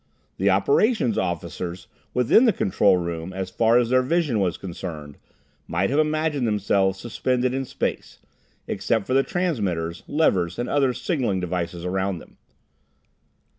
[0.37, 5.15] The operation officers within the control room, so far as their vision was concerned,
[5.67, 8.17] might have imagined themselves suspended in space,
[8.65, 12.37] except for the transmitters, levers and other signalling devices around them.